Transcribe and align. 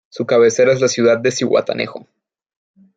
Su 0.09 0.25
cabecera 0.25 0.73
es 0.73 0.81
las 0.81 0.93
ciudad 0.93 1.19
de 1.19 1.29
Zihuatanejo. 1.31 2.07